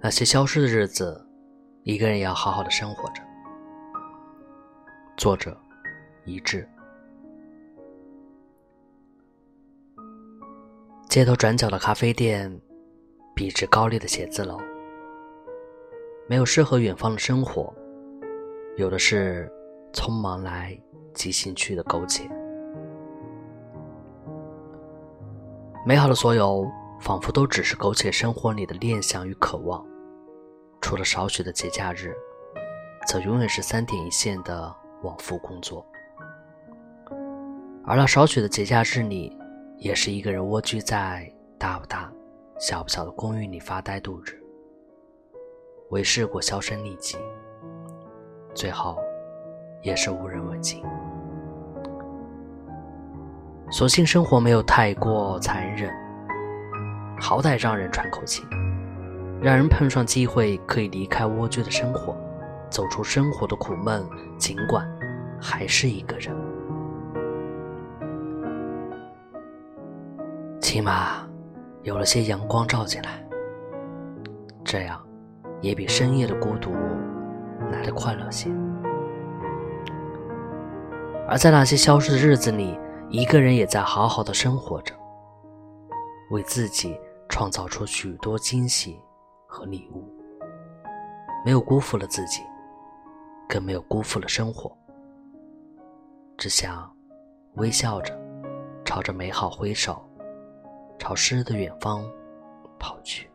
[0.00, 1.26] 那些消失的日子，
[1.82, 3.22] 一个人也要好好的生活着。
[5.16, 5.56] 作者：
[6.26, 6.68] 一致。
[11.08, 12.60] 街头转角的咖啡店，
[13.34, 14.60] 笔直高立的写字楼，
[16.28, 17.72] 没有诗和远方的生活，
[18.76, 19.50] 有的是
[19.92, 20.78] 匆忙来
[21.14, 22.28] 即兴去的苟且。
[25.86, 26.66] 美好的所有，
[26.98, 29.84] 仿佛都只是苟且生活里的念想与渴望。
[30.80, 32.14] 除了少许的节假日，
[33.06, 35.86] 则永远是三点一线的往复工作。
[37.84, 39.36] 而那少许的节假日里，
[39.76, 42.10] 也是一个人蜗居在大不大、
[42.58, 44.42] 小不小的公寓里发呆度日。
[45.90, 47.18] 为试过销声匿迹，
[48.54, 48.96] 最后
[49.82, 50.82] 也是无人问津。
[53.74, 55.92] 所幸生活没有太过残忍，
[57.20, 58.44] 好歹让人喘口气。
[59.42, 62.16] 让人碰上机会，可以离开蜗居的生活，
[62.70, 64.00] 走出生活的苦闷。
[64.38, 64.88] 尽管
[65.40, 66.32] 还是一个人，
[70.60, 71.26] 起码
[71.82, 73.26] 有了些阳光照进来，
[74.62, 75.04] 这样
[75.60, 76.70] 也比深夜的孤独
[77.72, 78.48] 来的快乐些。
[81.26, 82.78] 而在那些消失的日子里，
[83.10, 84.94] 一个人也在好好的生活着，
[86.30, 89.00] 为自己创造出许多惊喜。
[89.46, 90.12] 和礼物，
[91.44, 92.42] 没有辜负了自己，
[93.48, 94.76] 更没有辜负了生活。
[96.36, 96.92] 只想
[97.52, 98.12] 微笑着，
[98.84, 100.04] 朝着美好挥手，
[100.98, 102.04] 朝诗的远方
[102.80, 103.30] 跑去。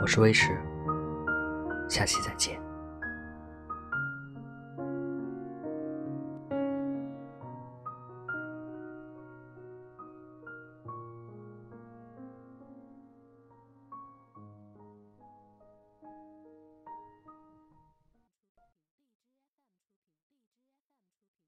[0.00, 0.56] 我是微石，
[1.88, 2.65] 下期再见。